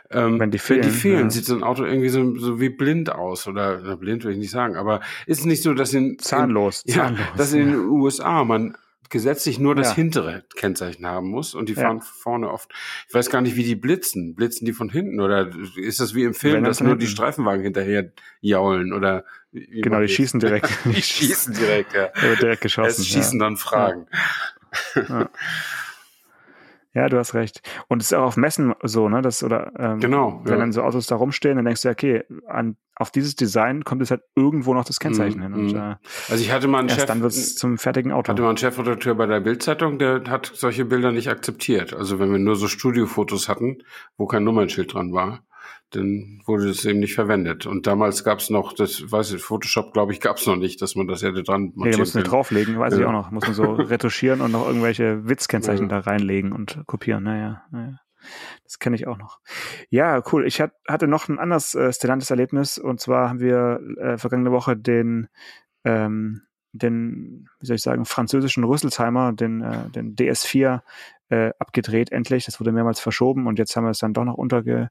[0.09, 1.29] Ähm, wenn die fehlen, wenn die fehlen ja.
[1.29, 3.47] sieht so ein Auto irgendwie so, so wie blind aus.
[3.47, 6.83] Oder, oder blind will ich nicht sagen, aber ist es nicht so, dass in zahnlos,
[6.85, 8.77] in, zahnlos ja, dass in den USA man
[9.09, 9.95] gesetzlich nur das ja.
[9.95, 12.03] hintere Kennzeichen haben muss und die fahren ja.
[12.03, 12.71] vorne oft.
[13.07, 14.35] Ich weiß gar nicht, wie die blitzen.
[14.35, 18.11] Blitzen die von hinten oder ist das wie im Film, dass nur die Streifenwagen hinterher
[18.41, 20.69] jaulen oder Genau, die schießen direkt.
[20.85, 22.09] die schießen direkt, ja.
[22.35, 23.01] direkt geschossen.
[23.01, 24.07] Es schießen dann Fragen.
[26.97, 27.09] Ja.
[27.09, 27.61] Du hast recht.
[27.87, 29.21] Und es ist auch auf Messen so, ne?
[29.21, 30.41] Das, oder, ähm, genau.
[30.43, 30.59] Wenn ja.
[30.59, 34.11] dann so Autos da rumstehen, dann denkst du, okay, an, auf dieses Design kommt es
[34.11, 35.53] halt irgendwo noch das Kennzeichen mm, hin.
[35.53, 35.77] Und, mhm.
[35.77, 35.95] äh,
[36.29, 37.07] also ich hatte mal einen erst Chef.
[37.07, 38.31] dann wird's zum fertigen Auto.
[38.31, 41.93] Hatte mal einen Chefredakteur bei der Bildzeitung, der hat solche Bilder nicht akzeptiert.
[41.93, 43.83] Also wenn wir nur so Studiofotos hatten,
[44.17, 45.43] wo kein Nummernschild dran war,
[45.91, 47.65] dann wurde das eben nicht verwendet.
[47.65, 50.81] Und damals gab es noch, das weiß ich, Photoshop, glaube ich, gab es noch nicht,
[50.81, 52.99] dass man das hätte dran montieren Ja, muss man drauflegen, weiß ja.
[52.99, 53.31] ich auch noch.
[53.31, 56.01] Muss man so retuschieren und noch irgendwelche Witzkennzeichen ja.
[56.01, 57.23] da reinlegen und kopieren.
[57.23, 57.99] Naja, naja.
[58.63, 59.39] Das kenne ich auch noch.
[59.89, 60.45] Ja, cool.
[60.45, 64.51] Ich hat, hatte noch ein anderes äh, stellantes Erlebnis und zwar haben wir äh, vergangene
[64.51, 65.29] Woche den
[65.85, 66.41] ähm,
[66.73, 70.81] den, wie soll ich sagen, französischen Rüsselsheimer, den, äh, den DS4
[71.29, 72.45] äh, abgedreht endlich.
[72.45, 74.89] Das wurde mehrmals verschoben und jetzt haben wir es dann doch noch unterge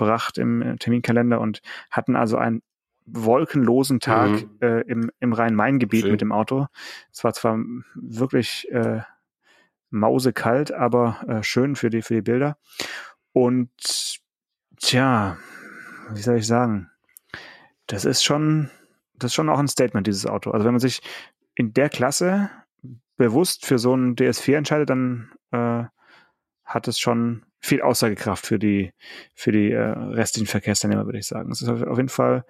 [0.00, 1.60] verbracht im Terminkalender und
[1.90, 2.62] hatten also einen
[3.04, 4.58] wolkenlosen Tag mhm.
[4.60, 6.66] äh, im, im Rhein-Main-Gebiet mit dem Auto.
[7.12, 7.58] Es war zwar
[7.94, 9.00] wirklich äh,
[9.90, 12.56] mausekalt, aber äh, schön für die, für die Bilder.
[13.32, 13.70] Und
[14.78, 15.36] tja,
[16.10, 16.90] wie soll ich sagen?
[17.86, 18.70] Das ist schon,
[19.14, 20.50] das ist schon auch ein Statement, dieses Auto.
[20.52, 21.02] Also wenn man sich
[21.54, 22.50] in der Klasse
[23.16, 25.84] bewusst für so ein DS4 entscheidet, dann äh,
[26.70, 28.92] hat es schon viel Aussagekraft für die,
[29.34, 31.50] für die äh, restlichen Verkehrsteilnehmer, würde ich sagen.
[31.50, 32.44] Es ist auf jeden Fall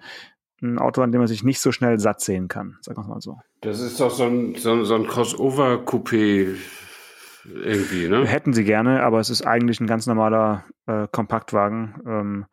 [0.61, 3.21] ein Auto, an dem man sich nicht so schnell satt sehen kann, sagen wir mal
[3.21, 3.39] so.
[3.61, 6.55] Das ist doch so ein, so, so ein Crossover-Coupé
[7.45, 8.25] irgendwie, ne?
[8.27, 12.45] Hätten sie gerne, aber es ist eigentlich ein ganz normaler äh, Kompaktwagen, ähm,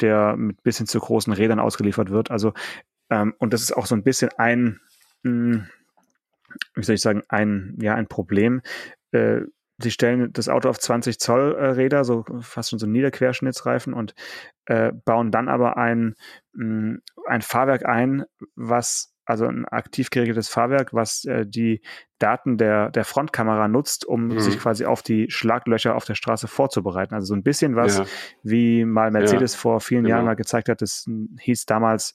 [0.00, 2.30] der mit bisschen zu großen Rädern ausgeliefert wird.
[2.30, 2.54] Also,
[3.10, 4.80] ähm, und das ist auch so ein bisschen ein,
[5.22, 5.66] mh, hm,
[6.74, 8.62] wie soll ich sagen, ein, ja, ein Problem.
[9.12, 9.42] Äh,
[9.82, 14.14] sie stellen das Auto auf 20 Zoll äh, Räder, so fast schon so Niederquerschnittsreifen und
[14.66, 16.14] äh, bauen dann aber ein,
[16.52, 21.80] mh, mm, ein Fahrwerk ein, was also ein aktiv geregeltes Fahrwerk, was äh, die
[22.18, 24.40] Daten der, der Frontkamera nutzt, um mhm.
[24.40, 27.14] sich quasi auf die Schlaglöcher auf der Straße vorzubereiten.
[27.14, 28.04] Also so ein bisschen was, ja.
[28.42, 29.58] wie mal Mercedes ja.
[29.58, 30.16] vor vielen genau.
[30.16, 31.06] Jahren mal gezeigt hat, das
[31.40, 32.14] hieß damals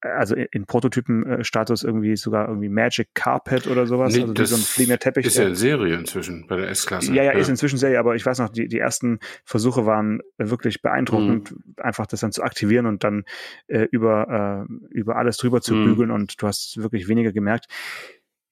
[0.00, 4.14] also in Prototypen-Status irgendwie sogar irgendwie Magic Carpet oder sowas.
[4.14, 5.26] Nee, also das so ein fliegender Teppich.
[5.26, 7.12] Ist ja in Serie inzwischen bei der S-Klasse.
[7.12, 10.20] Ja, ja, ja, ist inzwischen Serie, aber ich weiß noch, die, die ersten Versuche waren
[10.38, 11.74] wirklich beeindruckend, mhm.
[11.78, 13.24] einfach das dann zu aktivieren und dann
[13.68, 15.84] äh, über, äh, über alles drüber zu mhm.
[15.84, 17.66] bügeln und du hast wirklich weniger gemerkt.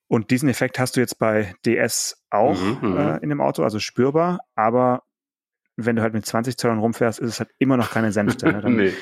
[0.07, 3.63] Und diesen Effekt hast du jetzt bei DS auch mhm, mhm, äh, in dem Auto,
[3.63, 5.03] also spürbar, aber
[5.77, 8.47] wenn du halt mit 20 Zollern rumfährst, ist es halt immer noch keine Sänfte.
[8.47, 8.61] Ne?
[8.63, 8.93] Dann, nee.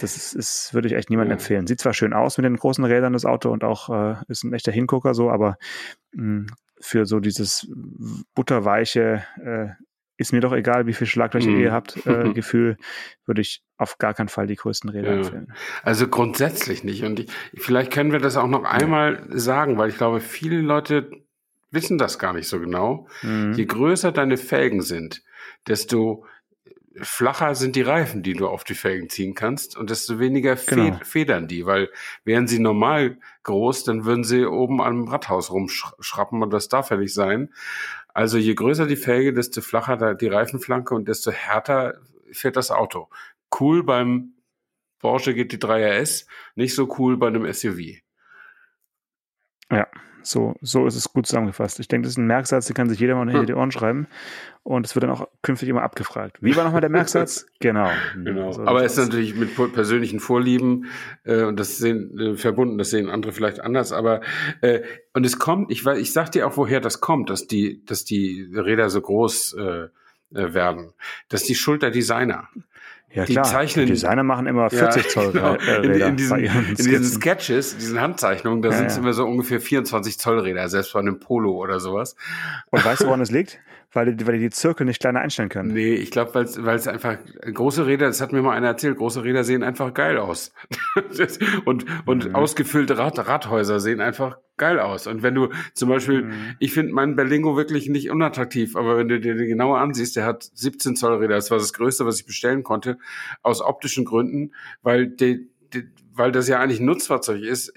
[0.00, 1.66] Das ist, ist, würde ich echt niemandem empfehlen.
[1.66, 4.52] Sieht zwar schön aus mit den großen Rädern, das Auto, und auch äh, ist ein
[4.52, 5.56] echter Hingucker so, aber
[6.12, 6.46] mh,
[6.80, 7.70] für so dieses
[8.34, 9.68] butterweiche, äh,
[10.16, 11.60] ist mir doch egal, wie viel Schlaglöcher mhm.
[11.60, 12.76] ihr habt, äh, Gefühl,
[13.26, 15.16] würde ich auf gar keinen Fall die größten Räder ja.
[15.18, 15.52] empfehlen.
[15.82, 17.04] Also grundsätzlich nicht.
[17.04, 19.38] Und ich, vielleicht können wir das auch noch einmal ja.
[19.38, 21.10] sagen, weil ich glaube, viele Leute
[21.70, 23.08] wissen das gar nicht so genau.
[23.22, 23.54] Mhm.
[23.54, 25.22] Je größer deine Felgen sind,
[25.66, 26.24] desto
[27.00, 30.98] flacher sind die Reifen, die du auf die Felgen ziehen kannst und desto weniger genau.
[31.02, 31.90] federn die, weil
[32.24, 36.96] wären sie normal groß, dann würden sie oben am Radhaus rumschrappen und das darf ja
[36.96, 37.52] nicht sein.
[38.08, 42.00] Also je größer die Felge, desto flacher die Reifenflanke und desto härter
[42.30, 43.08] fährt das Auto.
[43.58, 44.34] Cool beim
[44.98, 48.00] Porsche GT3 RS, nicht so cool bei einem SUV.
[49.70, 49.88] Ja,
[50.22, 51.80] so, so ist es gut zusammengefasst.
[51.80, 53.46] Ich denke, das ist ein Merksatz, den kann sich jeder mal hinter hm.
[53.46, 54.06] die Ohren schreiben.
[54.64, 56.38] Und es wird dann auch künftig immer abgefragt.
[56.40, 57.46] Wie war nochmal der Merksatz?
[57.58, 57.90] genau.
[58.14, 58.52] genau.
[58.52, 60.86] So Aber es ist natürlich mit persönlichen Vorlieben
[61.24, 63.92] äh, und das sehen äh, verbunden, das sehen andere vielleicht anders.
[63.92, 64.20] Aber
[64.60, 64.82] äh,
[65.14, 68.04] und es kommt, ich weiß, ich sag dir auch, woher das kommt, dass die, dass
[68.04, 69.88] die Räder so groß äh, äh
[70.54, 70.92] werden.
[71.28, 72.48] Das ist die Schuld der Designer.
[73.14, 73.44] Ja, die klar.
[73.44, 73.86] zeichnen.
[73.86, 75.52] Die Designer machen immer 40 ja, Zoll genau.
[75.52, 76.06] Räder.
[76.06, 79.02] In, in, diesen, in diesen Sketches, diesen Handzeichnungen, da ja, sind es ja.
[79.02, 82.16] immer so ungefähr 24 Zoll Räder, selbst bei einem Polo oder sowas.
[82.70, 83.60] Und weißt du, woran es liegt?
[83.92, 85.72] Weil die, weil die die Zirkel nicht kleiner einstellen können.
[85.72, 87.18] Nee, ich glaube, weil es einfach
[87.52, 90.52] große Räder, das hat mir mal einer erzählt, große Räder sehen einfach geil aus.
[91.64, 92.34] und und mhm.
[92.34, 95.06] ausgefüllte Rad, Radhäuser sehen einfach geil aus.
[95.06, 96.56] Und wenn du zum Beispiel, mhm.
[96.58, 100.24] ich finde meinen Berlingo wirklich nicht unattraktiv, aber wenn du dir den genauer ansiehst, der
[100.24, 102.98] hat 17 Zoll Räder, das war das Größte, was ich bestellen konnte,
[103.42, 104.52] aus optischen Gründen,
[104.82, 105.50] weil die,
[106.14, 107.72] weil das ja eigentlich ein Nutzfahrzeug ist,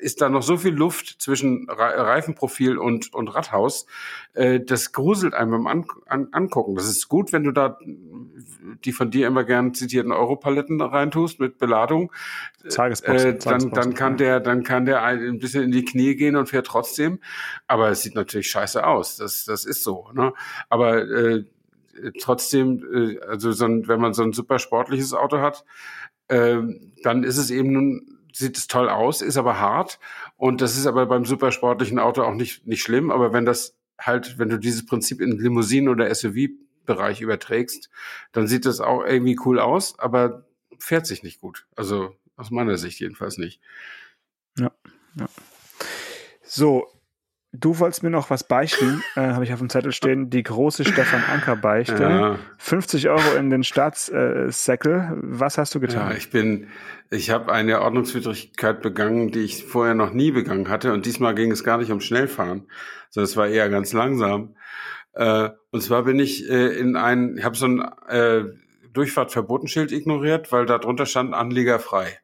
[0.00, 3.86] ist da noch so viel Luft zwischen Reifenprofil und, und Radhaus.
[4.34, 6.74] Äh, das gruselt einem beim an, an, Angucken.
[6.74, 7.78] Das ist gut, wenn du da
[8.84, 12.12] die von dir immer gern zitierten Europaletten reintust mit Beladung.
[12.68, 16.36] Tagesboxen, äh, dann, dann kann der, dann kann der ein bisschen in die Knie gehen
[16.36, 17.20] und fährt trotzdem.
[17.66, 19.16] Aber es sieht natürlich scheiße aus.
[19.16, 20.10] Das, das ist so.
[20.12, 20.32] Ne?
[20.68, 21.44] Aber äh,
[22.20, 25.64] trotzdem, äh, also so ein, wenn man so ein super sportliches Auto hat,
[26.28, 29.98] ähm, dann ist es eben sieht es toll aus, ist aber hart
[30.36, 33.10] und das ist aber beim supersportlichen Auto auch nicht nicht schlimm.
[33.10, 37.90] Aber wenn das halt, wenn du dieses Prinzip in Limousinen oder SUV-Bereich überträgst,
[38.32, 40.46] dann sieht das auch irgendwie cool aus, aber
[40.78, 41.66] fährt sich nicht gut.
[41.74, 43.60] Also aus meiner Sicht jedenfalls nicht.
[44.56, 44.70] Ja,
[45.16, 45.28] ja.
[46.42, 46.86] So,
[47.60, 50.30] Du wolltest mir noch was beichten, äh, habe ich auf dem Zettel stehen.
[50.30, 52.02] Die große Stefan Anker Beichte.
[52.02, 52.38] Ja.
[52.58, 55.10] 50 Euro in den Staatssäckel.
[55.16, 56.10] was hast du getan?
[56.10, 56.68] Ja, ich bin,
[57.10, 60.92] ich habe eine Ordnungswidrigkeit begangen, die ich vorher noch nie begangen hatte.
[60.92, 62.68] Und diesmal ging es gar nicht um Schnellfahren,
[63.10, 64.54] sondern es war eher ganz langsam.
[65.14, 68.44] Äh, und zwar bin ich äh, in ein, ich habe so ein äh,
[68.92, 72.18] Durchfahrtverbotenschild ignoriert, weil da drunter stand Anlieger frei.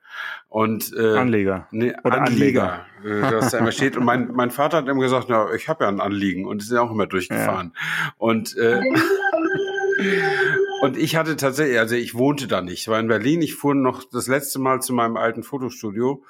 [0.55, 1.67] Und, äh, Anleger.
[1.73, 2.85] Nee, Oder Anlieger.
[3.03, 3.27] Anleger.
[3.27, 3.97] Äh, dass da immer steht.
[3.97, 6.71] Und mein, mein Vater hat immer gesagt, ja, ich habe ja ein Anliegen und ist
[6.71, 7.73] ja auch immer durchgefahren.
[7.75, 8.13] Ja.
[8.19, 8.81] Und, äh,
[10.81, 13.75] Und ich hatte tatsächlich, also ich wohnte da nicht, ich war in Berlin, ich fuhr
[13.75, 16.23] noch das letzte Mal zu meinem alten Fotostudio.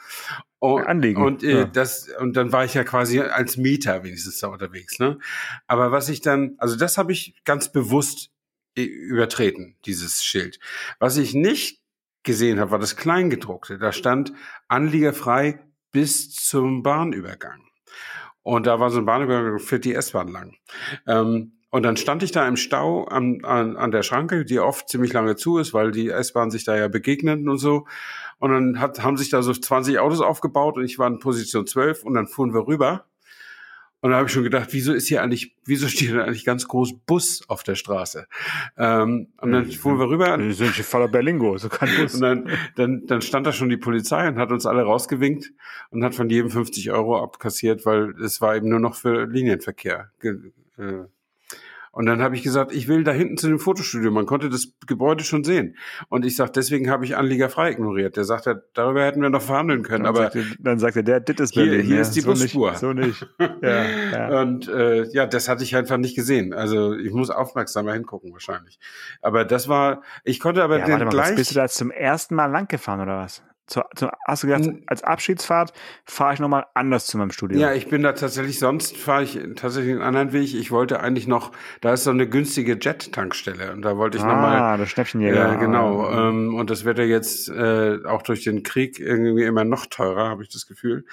[0.58, 1.22] Und, Anliegen.
[1.22, 1.64] Und, äh, Ja.
[1.64, 4.98] das, und dann war ich ja quasi als Mieter wenigstens da unterwegs.
[5.00, 5.18] Ne?
[5.66, 8.30] Aber was ich dann, also das habe ich ganz bewusst
[8.76, 10.60] äh, übertreten, dieses Schild.
[10.98, 11.83] Was ich nicht
[12.24, 13.78] gesehen habe, war das Kleingedruckte.
[13.78, 14.32] Da stand
[14.68, 15.60] anliegerfrei
[15.92, 17.60] bis zum Bahnübergang.
[18.42, 20.54] Und da war so ein Bahnübergang, führt die S-Bahn lang.
[21.06, 24.88] Ähm, und dann stand ich da im Stau an, an, an der Schranke, die oft
[24.88, 27.86] ziemlich lange zu ist, weil die S-Bahn sich da ja begegnen und so.
[28.38, 31.66] Und dann hat, haben sich da so 20 Autos aufgebaut und ich war in Position
[31.66, 33.06] 12 und dann fuhren wir rüber.
[34.04, 36.68] Und da habe ich schon gedacht, wieso ist hier eigentlich, wieso steht da eigentlich ganz
[36.68, 38.26] groß Bus auf der Straße?
[38.76, 40.38] Ähm, und dann fuhren wir rüber.
[40.38, 42.16] Wir sind hier voller Berlingo, so kein Bus.
[42.16, 45.52] Und dann, dann, dann stand da schon die Polizei und hat uns alle rausgewinkt
[45.88, 50.10] und hat von jedem 50 Euro abkassiert, weil es war eben nur noch für Linienverkehr.
[50.20, 51.04] Ge- äh,
[51.94, 54.10] Und dann habe ich gesagt, ich will da hinten zu dem Fotostudio.
[54.10, 55.76] Man konnte das Gebäude schon sehen.
[56.08, 58.16] Und ich sage, deswegen habe ich Anlieger frei ignoriert.
[58.16, 60.02] Der sagt, darüber hätten wir noch verhandeln können.
[60.04, 61.86] Dann aber sagte, dann sagte der, das ist Hier- Berlin.
[61.86, 62.70] hier ja, ist die so Busspur.
[62.70, 63.26] Nicht, so nicht.
[63.62, 64.40] Ja, ja.
[64.40, 66.52] Und äh, ja, das hatte ich einfach nicht gesehen.
[66.52, 68.78] Also ich muss aufmerksamer hingucken wahrscheinlich.
[69.22, 71.36] Aber das war, ich konnte aber ja, den warte mal, gleich.
[71.36, 73.42] bist du da zum ersten Mal lang gefahren oder was?
[73.66, 75.72] Zu, zu, hast du gesagt, N- als Abschiedsfahrt
[76.04, 77.58] fahre ich nochmal anders zu meinem Studio?
[77.58, 80.52] Ja, ich bin da tatsächlich, sonst fahre ich tatsächlich einen anderen Weg.
[80.54, 81.50] Ich wollte eigentlich noch,
[81.80, 84.58] da ist so eine günstige Jet-Tankstelle und da wollte ich nochmal.
[84.60, 85.34] ah, das Schnäppchenjäger.
[85.34, 86.02] Ja, genau.
[86.02, 89.86] Ah, Ähm, und das wird ja jetzt äh, auch durch den Krieg irgendwie immer noch
[89.86, 91.06] teurer, habe ich das Gefühl.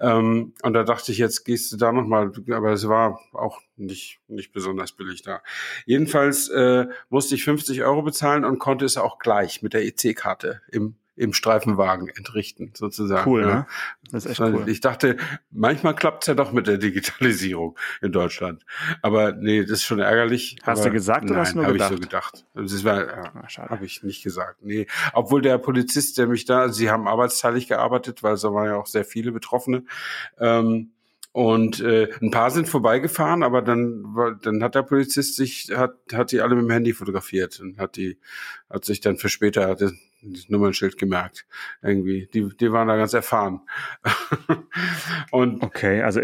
[0.00, 4.20] Ähm, und da dachte ich, jetzt gehst du da nochmal, aber es war auch nicht,
[4.28, 5.42] nicht besonders billig da.
[5.86, 10.62] Jedenfalls äh, musste ich 50 Euro bezahlen und konnte es auch gleich mit der EC-Karte
[10.70, 13.28] im im Streifenwagen entrichten, sozusagen.
[13.28, 13.46] Cool, ja.
[13.46, 13.66] ne?
[14.12, 14.68] Das ist echt Weil cool.
[14.68, 15.16] Ich dachte,
[15.50, 18.64] manchmal klappt's ja doch mit der Digitalisierung in Deutschland.
[19.02, 20.56] Aber nee, das ist schon ärgerlich.
[20.62, 22.44] Hast aber du gesagt oder nein, hast du nur hab ich so gedacht?
[22.54, 22.72] gedacht.
[22.72, 23.70] Das war, ja, Ah, schade.
[23.70, 24.62] habe ich nicht gesagt.
[24.62, 28.66] Nee, obwohl der Polizist, der mich da, also sie haben arbeitsteilig gearbeitet, weil da waren
[28.66, 29.84] ja auch sehr viele Betroffene.
[30.38, 30.90] Ähm,
[31.32, 36.32] und äh, ein paar sind vorbeigefahren, aber dann, dann hat der Polizist sich, hat, hat
[36.32, 38.18] die alle mit dem Handy fotografiert und hat die,
[38.70, 39.76] hat sich dann für später
[40.32, 41.46] das Nummernschild gemerkt.
[41.82, 42.28] Irgendwie.
[42.32, 43.60] Die, die waren da ganz erfahren.
[45.30, 46.20] und Okay, also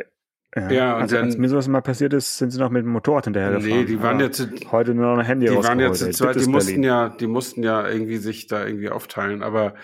[0.55, 2.85] ja, Ja, und also, als dann- mir sowas mal passiert ist, sind sie noch mit
[2.85, 3.79] dem Motorrad hinterhergefahren.
[3.81, 6.25] nee, die waren ja zu, heute nur noch ein Handy die waren ja rausgeholt, zu
[6.25, 6.83] zweit, die mussten Berlin.
[6.85, 9.43] ja, die mussten ja irgendwie sich da irgendwie aufteilen.
[9.43, 9.75] Aber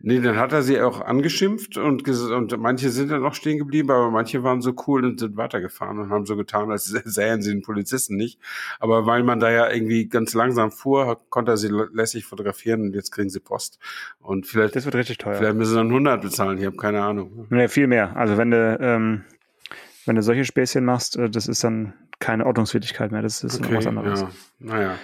[0.00, 3.90] nee, dann hat er sie auch angeschimpft und, und manche sind dann auch stehen geblieben,
[3.90, 7.50] aber manche waren so cool und sind weitergefahren und haben so getan, als sähen sie
[7.52, 8.38] den Polizisten nicht.
[8.80, 12.94] Aber weil man da ja irgendwie ganz langsam fuhr, konnte er sie lässig fotografieren und
[12.94, 13.78] jetzt kriegen sie Post.
[14.20, 15.36] Und vielleicht, Das wird richtig teuer.
[15.36, 17.46] vielleicht müssen sie dann 100 bezahlen, ich habe keine Ahnung.
[17.48, 18.14] Nee, viel mehr.
[18.14, 19.24] Also wenn du, ähm,
[20.08, 23.22] wenn du solche Späßchen machst, äh, das ist dann keine Ordnungswidrigkeit mehr.
[23.22, 24.22] Das ist noch was anderes.
[24.22, 24.94] ja, naja.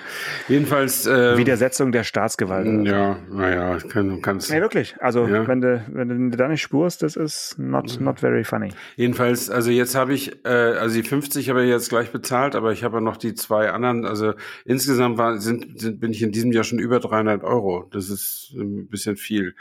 [0.48, 2.66] Jedenfalls, äh, Widersetzung der Staatsgewalt.
[2.66, 2.82] also.
[2.82, 4.50] ja, naja, kann, du kannst.
[4.50, 4.96] Nee, wirklich.
[5.00, 5.46] Also Ja.
[5.46, 8.70] wenn du, wenn du da nicht spurst, das ist not, not very funny.
[8.96, 12.72] Jedenfalls, also jetzt habe ich, äh, also die 50 habe ich jetzt gleich bezahlt, aber
[12.72, 14.06] ich habe ja noch die zwei anderen.
[14.06, 17.88] Also insgesamt war, sind, sind, bin ich in diesem Jahr schon über 300 Euro.
[17.92, 19.54] Das ist ein bisschen viel.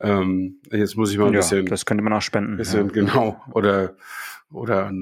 [0.00, 2.58] Ähm, jetzt muss ich mal ein Ja, bisschen, das könnte man auch spenden.
[2.58, 3.94] bisschen genau oder
[4.52, 4.92] oder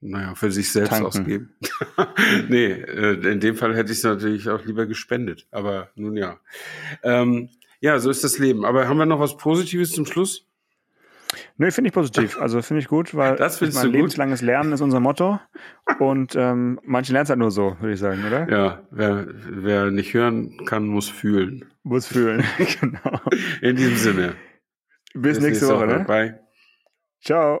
[0.00, 1.06] naja für sich selbst Tanken.
[1.06, 1.54] ausgeben.
[2.48, 5.46] nee, äh, in dem Fall hätte ich es natürlich auch lieber gespendet.
[5.50, 6.38] Aber nun ja,
[7.02, 7.48] ähm,
[7.80, 8.64] ja, so ist das Leben.
[8.64, 10.46] Aber haben wir noch was Positives zum Schluss?
[11.56, 12.36] Nee, finde ich positiv.
[12.40, 13.84] Also finde ich gut, weil Das ich gut?
[13.84, 15.40] lebenslanges Lernen ist unser Motto.
[15.98, 18.48] Und ähm, manche lernen es halt nur so, würde ich sagen, oder?
[18.50, 21.64] Ja, wer, wer nicht hören kann, muss fühlen.
[21.82, 22.44] Muss fühlen.
[22.80, 23.20] genau.
[23.60, 24.34] In diesem Sinne.
[25.14, 26.04] Bis, nächste Woche, ne?
[26.06, 26.40] Bye.
[27.20, 27.60] Ciao.